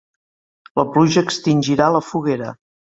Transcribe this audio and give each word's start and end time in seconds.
La 0.81 0.87
pluja 0.97 1.25
extingirà 1.27 1.95
la 1.99 2.05
foguera. 2.11 2.55